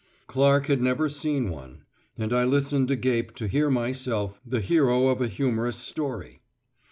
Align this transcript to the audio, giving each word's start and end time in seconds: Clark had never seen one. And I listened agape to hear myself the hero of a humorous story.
Clark 0.25 0.65
had 0.65 0.81
never 0.81 1.09
seen 1.09 1.51
one. 1.51 1.83
And 2.17 2.33
I 2.33 2.43
listened 2.43 2.89
agape 2.89 3.35
to 3.35 3.47
hear 3.47 3.69
myself 3.69 4.41
the 4.43 4.59
hero 4.59 5.09
of 5.09 5.21
a 5.21 5.27
humorous 5.27 5.77
story. 5.77 6.41